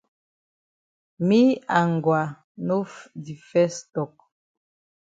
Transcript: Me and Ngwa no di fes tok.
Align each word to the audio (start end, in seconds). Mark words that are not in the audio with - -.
Me 1.27 1.41
and 1.79 1.89
Ngwa 1.95 2.21
no 2.65 2.77
di 3.23 3.33
fes 3.49 3.75
tok. 3.93 4.11